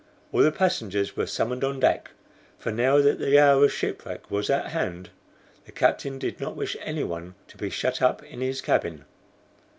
All 0.31 0.41
the 0.41 0.51
passengers 0.51 1.15
were 1.15 1.27
summoned 1.27 1.63
on 1.63 1.79
deck, 1.79 2.09
for 2.57 2.71
now 2.71 2.99
that 3.01 3.19
the 3.19 3.37
hour 3.37 3.63
of 3.63 3.71
shipwreck 3.71 4.31
was 4.31 4.49
at 4.49 4.69
hand, 4.71 5.11
the 5.65 5.71
captain 5.71 6.17
did 6.17 6.39
not 6.41 6.55
wish 6.55 6.75
anyone 6.81 7.35
to 7.49 7.55
be 7.57 7.69
shut 7.69 8.01
up 8.01 8.23
in 8.23 8.41
his 8.41 8.61
cabin. 8.61 9.05